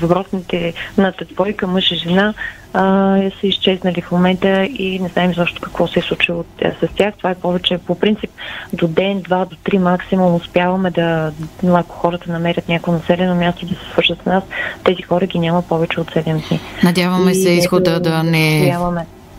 въпросните 0.00 0.74
на 0.98 1.12
двойка 1.32 1.66
мъж 1.66 1.92
и 1.92 1.96
жена 1.96 2.34
а, 2.72 3.16
са 3.40 3.46
изчезнали 3.46 4.00
в 4.00 4.10
момента 4.12 4.64
и 4.64 4.98
не 4.98 5.08
знаем 5.08 5.34
защо 5.34 5.60
какво 5.60 5.88
се 5.88 5.98
е 5.98 6.02
случило 6.02 6.44
с 6.82 6.88
тях. 6.96 7.14
Това 7.18 7.30
е 7.30 7.34
повече 7.34 7.78
по 7.78 7.94
принцип 7.94 8.30
до 8.72 8.88
ден, 8.88 9.20
два, 9.20 9.44
до 9.44 9.56
три 9.64 9.78
максимум 9.78 10.34
успяваме 10.34 10.90
да, 10.90 11.32
ако 11.72 11.96
хората 11.96 12.32
намерят 12.32 12.68
някакво 12.68 12.92
населено 12.92 13.34
място 13.34 13.66
да 13.66 13.74
се 13.74 13.90
свържат 13.92 14.22
с 14.22 14.26
нас, 14.26 14.44
тези 14.84 15.02
хора 15.02 15.26
ги 15.26 15.38
няма 15.38 15.62
повече 15.62 16.00
от 16.00 16.10
7 16.10 16.24
дни. 16.24 16.60
Надяваме 16.84 17.30
и, 17.30 17.34
се 17.34 17.50
изхода 17.50 18.00
да 18.00 18.22
не, 18.22 18.76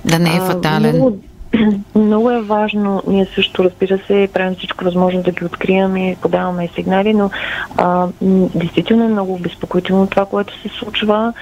да 0.06 0.20
не 0.20 0.36
е 0.36 0.40
фатален. 0.40 0.86
А, 0.86 0.94
много, 0.94 1.20
много 1.96 2.32
е 2.32 2.42
важно, 2.42 3.04
ние 3.08 3.28
също, 3.36 3.64
разбира 3.64 4.00
се, 4.08 4.30
правим 4.34 4.56
всичко 4.56 4.84
възможно 4.84 5.24
да 5.24 5.32
ги 5.32 5.46
открием 5.46 5.98
и 5.98 6.16
подаваме 6.22 6.70
сигнали, 6.76 7.14
но 7.14 7.30
а, 7.78 8.08
действително 8.56 9.04
е 9.04 9.08
много 9.08 9.34
обезпокоително 9.34 10.08
това, 10.08 10.26
което 10.26 10.62
се 10.62 10.70
случва. 10.70 11.34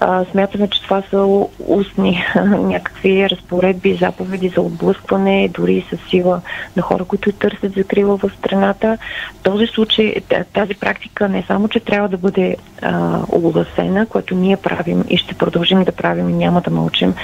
А, 0.00 0.24
смятаме, 0.24 0.68
че 0.68 0.82
това 0.82 1.02
са 1.10 1.46
устни 1.66 2.24
някакви 2.46 3.30
разпоредби, 3.30 3.94
заповеди 3.94 4.48
за 4.48 4.60
отблъскване, 4.60 5.50
дори 5.54 5.86
с 5.90 6.10
сила 6.10 6.40
на 6.76 6.82
хора, 6.82 7.04
които 7.04 7.32
търсят 7.32 7.72
закрила 7.72 8.16
в 8.16 8.30
страната. 8.38 8.98
Този 9.42 9.66
случай, 9.66 10.14
тази 10.52 10.74
практика 10.74 11.28
не 11.28 11.44
само, 11.46 11.68
че 11.68 11.80
трябва 11.80 12.08
да 12.08 12.16
бъде 12.16 12.56
а, 12.82 13.20
огласена, 13.28 14.06
което 14.06 14.34
ние 14.34 14.56
правим 14.56 15.04
и 15.08 15.16
ще 15.16 15.34
продължим 15.34 15.84
да 15.84 15.92
правим 15.92 16.30
и 16.30 16.32
няма 16.32 16.60
да 16.60 16.70
мълчим 16.70 17.14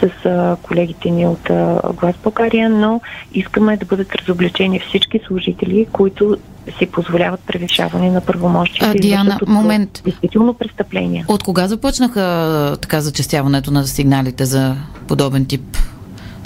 с 0.00 0.26
а, 0.26 0.56
колегите 0.62 1.10
ни 1.10 1.26
от 1.26 1.50
а, 1.50 1.80
Глас 1.92 2.14
България, 2.22 2.70
но 2.70 3.00
искаме 3.34 3.76
да 3.76 3.84
бъдат 3.86 4.14
разобличени 4.14 4.80
всички 4.80 5.20
служители, 5.26 5.86
които 5.92 6.36
си 6.78 6.86
позволяват 6.86 7.40
превишаване 7.40 8.10
на 8.10 8.20
правомощите. 8.20 8.94
Диана, 8.94 9.38
момент. 9.46 10.00
Действително 10.04 10.54
престъпления. 10.54 11.24
От 11.28 11.42
кога 11.42 11.68
започнаха 11.68 12.76
така 12.80 13.00
зачастяването 13.00 13.70
на 13.70 13.86
сигналите 13.86 14.44
за 14.44 14.76
подобен 15.08 15.46
тип 15.46 15.76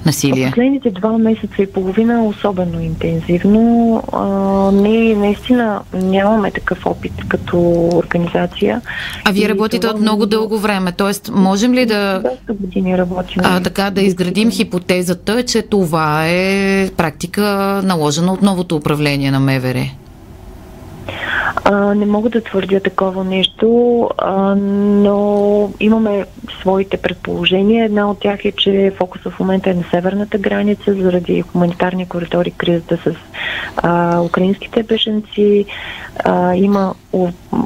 насилие? 0.07 0.47
Последните 0.47 0.91
два 0.91 1.19
месеца 1.19 1.63
и 1.63 1.73
половина 1.73 2.25
особено 2.25 2.81
интензивно. 2.81 4.03
А, 4.13 4.73
ние 4.73 5.17
наистина 5.17 5.81
нямаме 5.95 6.51
такъв 6.51 6.87
опит 6.87 7.13
като 7.29 7.89
организация. 7.95 8.81
А 9.25 9.33
вие 9.33 9.49
работите 9.49 9.87
от 9.87 10.01
много 10.01 10.27
дълго 10.27 10.59
време, 10.59 10.93
т.е. 10.93 11.31
можем 11.33 11.75
ли 11.75 11.87
да... 11.87 12.21
Доста 12.21 12.53
години 12.53 12.99
работим. 12.99 13.43
А, 13.45 13.61
така 13.61 13.91
да 13.91 14.03
изградим 14.03 14.51
хипотезата, 14.51 15.43
че 15.43 15.63
това 15.63 16.29
е 16.29 16.91
практика 16.97 17.43
наложена 17.85 18.33
от 18.33 18.43
новото 18.43 18.77
управление 18.77 19.31
на 19.31 19.41
МВР? 19.41 19.87
А, 21.69 21.95
не 21.95 22.07
мога 22.07 22.31
да 22.31 22.41
твърдя 22.41 22.81
такова 22.81 23.25
нещо, 23.25 24.11
а, 24.19 24.55
но 24.55 25.71
имаме 25.81 26.25
своите 26.61 26.97
предположения. 26.97 27.85
Една 27.85 28.11
от 28.11 28.21
тях 28.21 28.45
е, 28.45 28.53
че 28.53 28.93
фокуса 28.97 29.31
в 29.31 29.41
момента 29.41 29.71
е 29.71 29.75
на 29.75 29.85
северната 29.91 30.39
граница 30.39 30.95
заради 30.95 31.43
хуманитарния 31.43 32.07
коридор 32.07 32.47
и 32.47 32.51
кризата 32.51 32.97
с 32.97 33.15
а, 33.77 34.21
украинските 34.21 34.83
беженци. 34.83 35.65
А, 36.25 36.55
има 36.55 36.95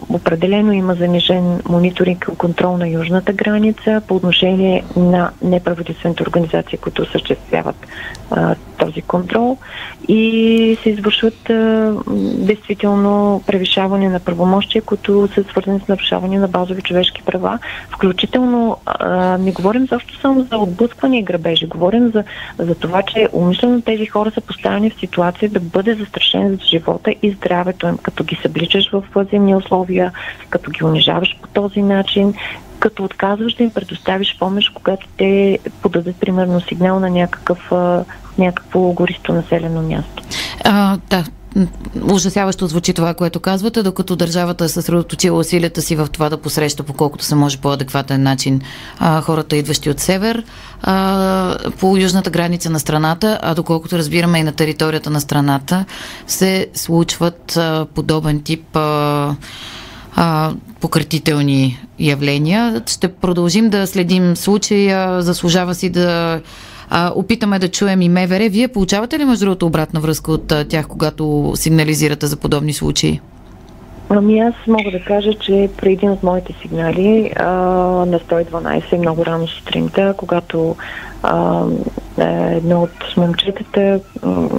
определено 0.08 0.72
има 0.72 0.94
занижен 0.94 1.60
мониторинг 1.68 2.28
и 2.32 2.36
контрол 2.36 2.76
на 2.76 2.88
южната 2.88 3.32
граница 3.32 4.02
по 4.08 4.14
отношение 4.16 4.84
на 4.96 5.30
неправителствените 5.42 6.22
организации, 6.22 6.78
които 6.78 7.02
осъществяват 7.02 7.76
този 8.80 9.02
контрол 9.02 9.58
и 10.08 10.78
се 10.82 10.90
извършват 10.90 11.50
а, 11.50 11.94
действително 12.46 13.42
превишаване 13.46 14.08
на 14.08 14.20
правомощия, 14.20 14.82
които 14.82 15.28
са 15.34 15.44
свързани 15.44 15.80
с 15.80 15.88
нарушаване 15.88 16.38
на 16.38 16.48
базови 16.48 16.82
човешки 16.82 17.22
права. 17.22 17.58
Включително 17.90 18.76
а, 18.86 19.38
не 19.38 19.52
говорим 19.52 19.86
защо 19.86 20.14
само 20.20 20.42
за 20.42 20.58
отблъскване 20.58 21.18
и 21.18 21.22
грабежи, 21.22 21.66
говорим 21.66 22.08
за, 22.08 22.24
за 22.58 22.74
това, 22.74 23.02
че 23.02 23.28
умишлено 23.32 23.80
тези 23.80 24.06
хора 24.06 24.30
са 24.30 24.40
поставени 24.40 24.90
в 24.90 25.00
ситуация 25.00 25.50
да 25.50 25.60
бъде 25.60 25.94
застрашен 25.94 26.48
за 26.48 26.66
живота 26.66 27.14
и 27.22 27.30
здравето 27.30 27.86
им, 27.86 27.98
като 27.98 28.24
ги 28.24 28.38
събличаш 28.42 28.90
в 28.92 29.02
зимни 29.30 29.56
условия, 29.56 30.12
като 30.50 30.70
ги 30.70 30.84
унижаваш 30.84 31.38
по 31.42 31.48
този 31.48 31.82
начин, 31.82 32.34
като 32.80 33.04
отказваш 33.04 33.54
да 33.54 33.62
им 33.62 33.70
предоставиш 33.70 34.36
помощ, 34.38 34.74
когато 34.74 35.08
те 35.16 35.58
подадат 35.82 36.16
примерно 36.20 36.60
сигнал 36.60 37.00
на 37.00 37.10
някакъв, 37.10 37.72
някакво 38.38 38.80
гористо 38.80 39.32
населено 39.32 39.82
място. 39.82 40.22
А, 40.64 40.98
да, 41.10 41.24
ужасяващо 42.12 42.66
звучи 42.66 42.94
това, 42.94 43.14
което 43.14 43.40
казвате, 43.40 43.82
докато 43.82 44.16
държавата 44.16 44.64
е 44.64 44.68
съсредоточила 44.68 45.38
усилията 45.38 45.82
си 45.82 45.96
в 45.96 46.08
това 46.12 46.28
да 46.28 46.36
посреща 46.36 46.82
по 46.82 46.92
колкото 46.92 47.24
се 47.24 47.34
може 47.34 47.58
по-адекватен 47.58 48.22
начин 48.22 48.60
а, 48.98 49.20
хората, 49.20 49.56
идващи 49.56 49.90
от 49.90 50.00
север, 50.00 50.44
а, 50.82 51.56
по 51.80 51.96
южната 51.96 52.30
граница 52.30 52.70
на 52.70 52.80
страната, 52.80 53.38
а 53.42 53.54
доколкото 53.54 53.98
разбираме 53.98 54.38
и 54.38 54.42
на 54.42 54.52
територията 54.52 55.10
на 55.10 55.20
страната, 55.20 55.84
се 56.26 56.66
случват 56.74 57.56
а, 57.56 57.86
подобен 57.94 58.42
тип 58.42 58.76
а, 58.76 59.36
а, 60.16 60.52
пократителни 60.80 61.78
явления. 61.98 62.82
Ще 62.86 63.08
продължим 63.08 63.70
да 63.70 63.86
следим 63.86 64.36
случая. 64.36 65.22
Заслужава 65.22 65.74
си 65.74 65.90
да 65.90 66.40
а, 66.90 67.12
опитаме 67.14 67.58
да 67.58 67.68
чуем 67.68 68.02
и 68.02 68.08
МВР. 68.08 68.48
Вие 68.48 68.68
получавате 68.68 69.18
ли 69.18 69.24
между 69.24 69.44
другото 69.44 69.66
обратна 69.66 70.00
връзка 70.00 70.32
от 70.32 70.52
а, 70.52 70.64
тях, 70.64 70.86
когато 70.86 71.52
сигнализирате 71.54 72.26
за 72.26 72.36
подобни 72.36 72.72
случаи? 72.72 73.20
Ами 74.12 74.40
аз 74.40 74.54
мога 74.66 74.90
да 74.90 75.04
кажа, 75.04 75.34
че 75.34 75.70
при 75.76 75.92
един 75.92 76.10
от 76.10 76.22
моите 76.22 76.54
сигнали 76.62 77.32
а, 77.36 77.44
на 78.06 78.20
112 78.20 78.96
много 78.96 79.26
рано 79.26 79.46
сутринта, 79.46 80.14
когато 80.16 80.76
а, 81.22 81.64
едно 82.50 82.82
от 82.82 83.16
момчетата 83.16 84.00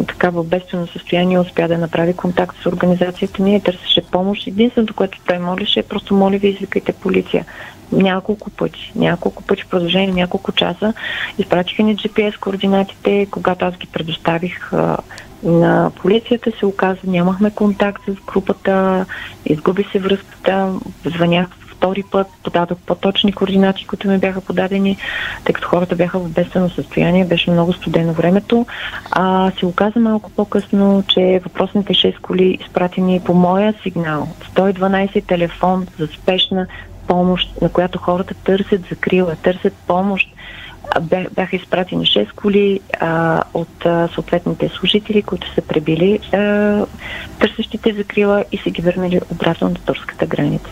така 0.07 0.29
в 0.29 0.43
бедствено 0.43 0.87
състояние 0.87 1.39
успя 1.39 1.67
да 1.67 1.77
направи 1.77 2.13
контакт 2.13 2.57
с 2.63 2.65
организацията 2.65 3.43
ни 3.43 3.55
и 3.55 3.59
търсеше 3.59 4.01
помощ. 4.01 4.47
Единственото, 4.47 4.93
което 4.93 5.19
той 5.27 5.39
молеше 5.39 5.79
е 5.79 5.83
просто 5.83 6.15
моли 6.15 6.37
ви 6.37 6.47
извикайте 6.47 6.93
полиция 6.93 7.45
няколко 7.91 8.49
пъти, 8.49 8.91
няколко 8.95 9.43
пъти 9.43 9.63
в 9.63 9.69
продължение 9.69 10.13
няколко 10.13 10.51
часа. 10.51 10.93
Изпратиха 11.37 11.83
ни 11.83 11.97
GPS 11.97 12.39
координатите, 12.39 13.27
когато 13.31 13.65
аз 13.65 13.77
ги 13.77 13.87
предоставих 13.87 14.73
а, 14.73 14.97
на 15.43 15.91
полицията, 16.01 16.51
се 16.59 16.65
оказа, 16.65 16.99
нямахме 17.03 17.51
контакт 17.51 18.01
с 18.07 18.25
групата, 18.25 19.05
изгуби 19.45 19.85
се 19.91 19.99
връзката, 19.99 20.73
звънях 21.05 21.47
втори 21.81 22.03
път, 22.11 22.27
подадох 22.43 22.77
по-точни 22.85 23.33
координати, 23.33 23.87
които 23.87 24.07
ми 24.07 24.17
бяха 24.17 24.41
подадени, 24.41 24.97
тъй 25.45 25.53
като 25.53 25.67
хората 25.67 25.95
бяха 25.95 26.19
в 26.19 26.29
бедствено 26.29 26.69
състояние, 26.69 27.25
беше 27.25 27.51
много 27.51 27.73
студено 27.73 28.13
времето. 28.13 28.65
А 29.11 29.51
се 29.59 29.65
оказа 29.65 29.99
малко 29.99 30.29
по-късно, 30.29 31.03
че 31.07 31.41
въпросните 31.43 31.93
6 31.93 32.19
коли 32.19 32.57
изпратени 32.61 33.21
по 33.25 33.33
моя 33.33 33.73
сигнал, 33.83 34.27
112 34.55 35.27
телефон 35.27 35.87
за 35.99 36.07
спешна 36.07 36.67
помощ, 37.07 37.61
на 37.61 37.69
която 37.69 37.99
хората 37.99 38.33
търсят 38.33 38.81
закрила, 38.89 39.35
търсят 39.35 39.73
помощ. 39.87 40.27
Бяха 41.31 41.55
изпратени 41.55 42.05
6 42.05 42.31
коли 42.31 42.79
а, 42.99 43.43
от 43.53 43.85
а, 43.85 44.09
съответните 44.13 44.69
служители, 44.69 45.21
които 45.21 45.53
са 45.53 45.61
пребили 45.61 46.19
а, 46.33 46.37
търсещите 47.39 47.93
закрила 47.93 48.43
и 48.51 48.57
са 48.57 48.69
ги 48.69 48.81
върнали 48.81 49.19
обратно 49.31 49.69
на 49.69 49.75
турската 49.75 50.25
граница. 50.25 50.69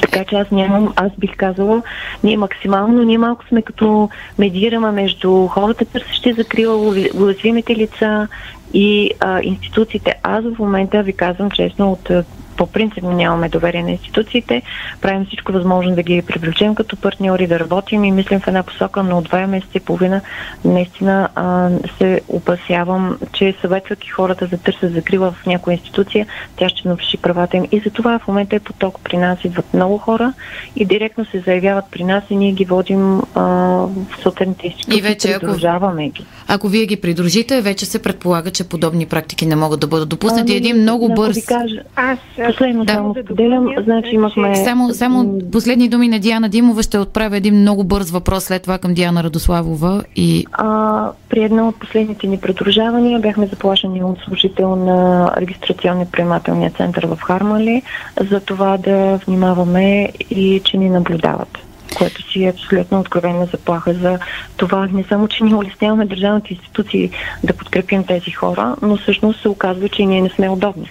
Така 0.00 0.24
че 0.24 0.36
аз 0.36 0.50
нямам, 0.50 0.92
аз 0.96 1.12
бих 1.18 1.36
казала, 1.36 1.82
ние 2.24 2.36
максимално, 2.36 3.02
ние 3.02 3.18
малко 3.18 3.44
сме 3.48 3.62
като 3.62 4.10
медираме 4.38 4.90
между 4.90 5.46
хората, 5.46 5.84
търсещи 5.84 6.32
закрила, 6.32 6.94
уязвимите 7.14 7.76
лица 7.76 8.28
и 8.74 9.10
а, 9.20 9.40
институциите. 9.42 10.14
Аз 10.22 10.44
в 10.44 10.58
момента 10.58 11.02
ви 11.02 11.12
казвам 11.12 11.50
честно, 11.50 11.92
от 11.92 12.10
по 12.56 12.66
принцип 12.66 13.02
нямаме 13.02 13.48
доверие 13.48 13.82
на 13.82 13.90
институциите. 13.90 14.62
Правим 15.00 15.26
всичко 15.26 15.52
възможно 15.52 15.94
да 15.94 16.02
ги 16.02 16.22
привлечем 16.22 16.74
като 16.74 16.96
партньори, 16.96 17.46
да 17.46 17.60
работим 17.60 18.04
и 18.04 18.12
мислим 18.12 18.40
в 18.40 18.48
една 18.48 18.62
посока, 18.62 19.02
но 19.02 19.18
от 19.18 19.24
два 19.24 19.46
месеца 19.46 19.70
и 19.78 19.80
половина 19.80 20.20
наистина 20.64 21.28
а, 21.34 21.70
се 21.98 22.20
опасявам, 22.28 23.18
че 23.32 23.54
съветвайки 23.60 24.08
хората 24.08 24.46
да 24.46 24.58
търсят 24.58 24.92
закрива 24.92 25.32
в 25.32 25.46
някоя 25.46 25.74
институция, 25.74 26.26
тя 26.56 26.68
ще 26.68 26.88
наруши 26.88 27.16
правата 27.16 27.56
им. 27.56 27.66
И 27.72 27.80
затова 27.84 28.18
в 28.18 28.28
момента 28.28 28.56
е 28.56 28.60
поток. 28.60 28.98
При 29.04 29.16
нас 29.16 29.38
идват 29.44 29.74
много 29.74 29.98
хора 29.98 30.32
и 30.76 30.84
директно 30.84 31.24
се 31.24 31.38
заявяват 31.38 31.84
при 31.90 32.04
нас 32.04 32.24
и 32.30 32.36
ние 32.36 32.52
ги 32.52 32.64
водим 32.64 33.20
а, 33.34 33.42
в 33.42 34.06
съответните 34.22 34.66
институции. 34.66 34.98
И 34.98 35.02
вече, 35.02 35.32
ако, 35.32 35.56
ги. 35.56 36.24
ако 36.48 36.68
вие 36.68 36.86
ги 36.86 36.96
придружите, 36.96 37.60
вече 37.60 37.86
се 37.86 38.02
предполага, 38.02 38.50
че 38.50 38.68
подобни 38.68 39.06
практики 39.06 39.46
не 39.46 39.56
могат 39.56 39.80
да 39.80 39.86
бъдат 39.86 40.08
допуснати. 40.08 40.56
Един 40.56 40.76
много 40.76 41.14
бърз. 41.14 41.46
Кажа, 41.46 41.82
аз 41.96 42.18
Последно 42.46 42.84
да. 42.84 42.92
само 42.92 43.14
споделям, 43.24 43.68
значи 43.84 44.14
имахме... 44.14 44.56
Само, 44.56 44.94
само 44.94 45.38
последни 45.52 45.88
думи 45.88 46.08
на 46.08 46.18
Диана 46.18 46.48
Димова 46.48 46.82
ще 46.82 46.98
отправя 46.98 47.36
един 47.36 47.54
много 47.54 47.84
бърз 47.84 48.10
въпрос 48.10 48.44
след 48.44 48.62
това 48.62 48.78
към 48.78 48.94
Диана 48.94 49.24
Радославова. 49.24 50.04
И... 50.16 50.46
А, 50.52 51.10
при 51.28 51.44
едно 51.44 51.68
от 51.68 51.76
последните 51.76 52.26
ни 52.26 52.40
придружавания 52.40 53.18
бяхме 53.18 53.46
заплашени 53.46 54.04
от 54.04 54.18
служител 54.18 54.76
на 54.76 55.30
регистрационния 55.36 56.06
приемателния 56.12 56.70
център 56.70 57.06
в 57.06 57.18
Хармали 57.22 57.82
за 58.30 58.40
това 58.40 58.76
да 58.76 59.20
внимаваме 59.26 60.08
и 60.30 60.60
че 60.64 60.76
ни 60.76 60.90
наблюдават 60.90 61.58
което 61.92 62.32
си 62.32 62.44
е 62.44 62.48
абсолютно 62.48 63.00
откровена 63.00 63.46
заплаха 63.46 63.94
за 63.94 64.18
това 64.56 64.88
не 64.92 65.04
само, 65.04 65.28
че 65.28 65.44
ние 65.44 65.54
улесняваме 65.54 66.06
държавните 66.06 66.54
институции 66.54 67.10
да 67.44 67.52
подкрепим 67.52 68.04
тези 68.04 68.30
хора, 68.30 68.76
но 68.82 68.96
всъщност 68.96 69.40
се 69.40 69.48
оказва, 69.48 69.88
че 69.88 70.04
ние 70.04 70.20
не 70.20 70.28
сме 70.28 70.48
удобни. 70.48 70.90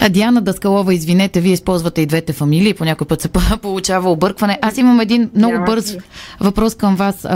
А 0.00 0.08
Диана 0.08 0.40
Даскалова, 0.40 0.94
извинете, 0.94 1.40
вие 1.40 1.52
използвате 1.52 2.00
и 2.00 2.06
двете 2.06 2.32
фамилии, 2.32 2.74
по 2.74 2.84
някой 2.84 3.06
път 3.06 3.20
се 3.20 3.28
получава 3.62 4.10
объркване. 4.10 4.58
Аз 4.62 4.78
имам 4.78 5.00
един 5.00 5.30
много 5.34 5.64
бърз 5.66 5.96
въпрос 6.40 6.74
към 6.74 6.96
вас. 6.96 7.26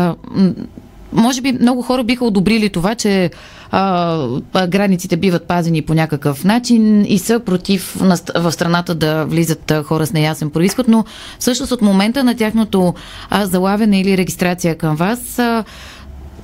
Може 1.13 1.41
би 1.41 1.53
много 1.53 1.83
хора 1.83 2.05
биха 2.05 2.25
одобрили 2.25 2.69
това, 2.69 2.95
че 2.95 3.31
а, 3.71 4.67
границите 4.69 5.17
биват 5.17 5.47
пазени 5.47 5.83
по 5.83 5.95
някакъв 5.95 6.45
начин 6.45 7.05
и 7.09 7.19
са 7.19 7.41
против 7.41 7.97
в 8.35 8.53
страната 8.53 8.95
да 8.95 9.25
влизат 9.25 9.73
хора 9.85 10.07
с 10.07 10.13
неясен 10.13 10.51
происход, 10.51 10.89
но 10.89 11.05
всъщност 11.39 11.73
от 11.73 11.83
момента 11.83 12.25
на 12.25 12.35
тяхното 12.35 12.95
а, 13.31 13.47
залавяне 13.47 14.01
или 14.01 14.17
регистрация 14.17 14.79
към 14.79 14.97
вас 14.97 15.39
а, 15.39 15.65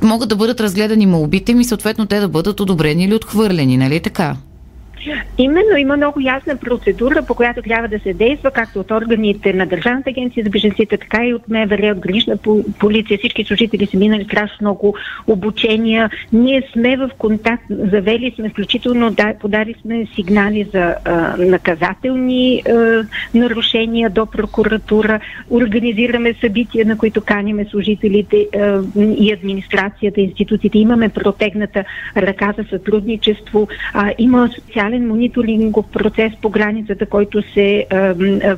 могат 0.03 0.29
да 0.29 0.37
бъдат 0.37 0.61
разгледани 0.61 1.07
молбите 1.07 1.55
ми, 1.55 1.65
съответно 1.65 2.07
те 2.07 2.21
да 2.21 2.29
бъдат 2.29 2.61
одобрени 2.61 3.05
или 3.05 3.15
отхвърлени, 3.15 3.77
нали 3.77 4.01
така? 4.01 4.37
Именно 5.39 5.77
има 5.79 5.97
много 5.97 6.21
ясна 6.21 6.57
процедура, 6.57 7.23
по 7.27 7.35
която 7.35 7.63
трябва 7.63 7.89
да 7.89 7.99
се 7.99 8.13
действа, 8.13 8.51
както 8.51 8.81
от 8.81 8.91
органите 8.91 9.53
на 9.53 9.67
Държавната 9.67 10.11
агенция 10.11 10.45
за 10.45 10.51
беженците, 10.51 10.97
така 10.97 11.25
и 11.27 11.35
от 11.35 11.49
МВР, 11.49 11.93
от 11.93 11.99
гранична 11.99 12.37
полиция. 12.79 13.19
Всички 13.19 13.45
служители 13.45 13.87
са 13.87 13.97
минали 13.97 14.25
страшно 14.25 14.57
много 14.61 14.95
обучения. 15.27 16.11
Ние 16.33 16.63
сме 16.73 16.97
в 16.97 17.11
контакт, 17.19 17.65
завели 17.71 18.33
сме, 18.37 18.51
включително 18.51 19.11
да, 19.11 19.35
подали 19.41 19.75
сме 19.83 20.07
сигнали 20.15 20.69
за 20.75 20.95
а, 21.05 21.37
наказателни 21.39 22.63
а, 22.69 23.05
нарушения 23.35 24.11
до 24.11 24.27
прокуратура. 24.27 25.21
Организираме 25.51 26.35
събития, 26.41 26.87
на 26.87 26.99
които 26.99 27.21
каниме 27.21 27.65
служителите 27.65 28.47
а, 28.55 28.83
и 29.19 29.33
администрацията, 29.33 30.21
институциите. 30.21 30.79
Имаме 30.79 31.09
протегната 31.09 31.85
ръка 32.17 32.55
за 32.59 32.65
сътрудничество. 32.71 33.69
А, 33.95 34.13
има 34.19 34.49
специален 34.49 34.98
специален 34.99 35.09
мониторингов 35.09 35.87
процес 35.93 36.33
по 36.43 36.51
границата, 36.51 37.07
който 37.07 37.43
се 37.55 37.87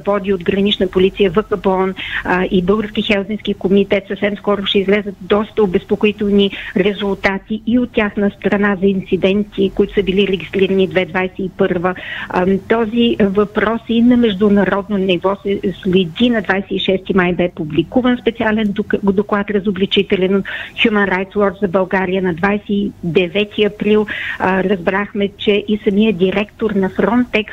води 0.07 0.33
от 0.33 0.45
гранична 0.45 0.87
полиция, 0.87 1.31
ВКБОН 1.31 1.95
а, 2.25 2.45
и 2.51 2.63
Български 2.63 3.03
хелзински 3.03 3.55
комитет. 3.55 4.05
Съвсем 4.09 4.37
скоро 4.37 4.67
ще 4.67 4.79
излезат 4.79 5.15
доста 5.21 5.63
обезпокоителни 5.63 6.51
резултати 6.77 7.63
и 7.67 7.79
от 7.79 7.93
тяхна 7.93 8.31
страна 8.31 8.77
за 8.81 8.87
инциденти, 8.87 9.71
които 9.75 9.95
са 9.95 10.03
били 10.03 10.29
регистрирани 10.29 10.89
2021. 10.89 11.95
А, 12.29 12.47
този 12.69 13.17
въпрос 13.21 13.81
и 13.89 14.03
на 14.03 14.17
международно 14.17 14.99
ниво 14.99 15.37
се 15.43 15.61
следи 15.83 16.31
на 16.31 16.43
26 16.43 17.15
май 17.15 17.33
бе 17.33 17.51
публикуван 17.55 18.17
специален 18.21 18.75
доклад 19.03 19.51
разобличителен 19.51 20.37
от 20.37 20.45
Human 20.77 21.11
Rights 21.11 21.35
Watch 21.35 21.61
за 21.61 21.69
България 21.69 22.23
на 22.23 22.35
29 22.35 23.75
април. 23.75 24.07
Разбрахме, 24.41 25.29
че 25.39 25.65
и 25.69 25.81
самия 25.85 26.13
директор 26.31 26.71
на 26.71 26.91
Frontex 26.91 27.47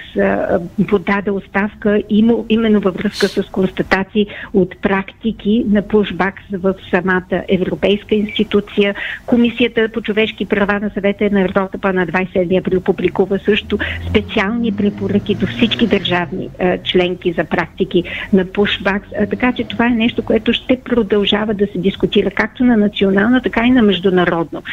подаде 0.87 1.31
оставка 1.31 2.01
именно 2.49 2.79
във 2.79 2.95
връзка 2.95 3.27
с 3.27 3.43
констатации 3.43 4.27
от 4.53 4.81
практики 4.81 5.65
на 5.67 5.81
пушбакс 5.81 6.43
в 6.51 6.75
самата 6.89 7.43
европейска 7.49 8.15
институция. 8.15 8.95
Комисията 9.25 9.89
по 9.93 10.01
човешки 10.01 10.45
права 10.45 10.79
на 10.79 10.89
съвета 10.93 11.29
на 11.31 11.41
Европа 11.41 11.93
на 11.93 12.07
27 12.07 12.59
април 12.59 12.81
публикува 12.81 13.39
също 13.39 13.77
специални 14.09 14.71
препоръки 14.71 15.35
до 15.35 15.47
всички 15.47 15.87
държавни 15.87 16.49
членки 16.83 17.31
за 17.31 17.43
практики 17.43 18.03
на 18.33 18.45
пушбакс. 18.45 19.07
Така 19.29 19.53
че 19.53 19.63
това 19.63 19.85
е 19.85 19.89
нещо, 19.89 20.25
което 20.25 20.53
ще 20.53 20.79
продължава 20.79 21.53
да 21.53 21.67
се 21.67 21.77
дискутира 21.77 22.31
както 22.31 22.63
на 22.63 22.77
национално, 22.77 23.41
така 23.41 23.65
и 23.65 23.71
на 23.71 23.81
международно 23.81 24.63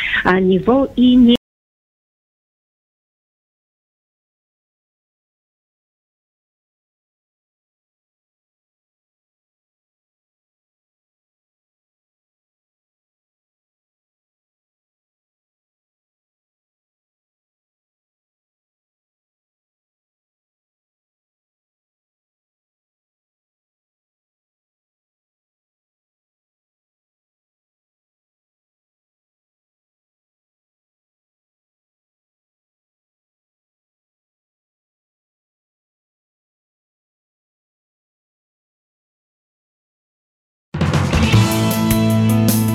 ниво 0.42 0.86
и 0.96 1.16
ние 1.16 1.36